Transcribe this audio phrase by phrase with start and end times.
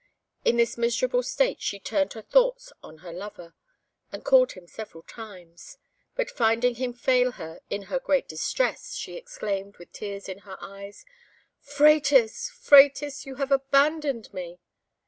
[0.43, 3.53] In this miserable state she turned her thoughts on her lover,
[4.11, 5.77] and called him several times;
[6.15, 10.57] but finding him fail her in her great distress, she exclaimed, with tears in her
[10.59, 11.05] eyes,
[11.59, 12.49] "Phratis!
[12.49, 13.27] Phratis!
[13.27, 14.59] you have abandoned me!"